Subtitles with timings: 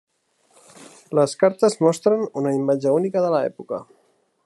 [1.19, 3.85] Les cartes mostren una imatge única de l'època.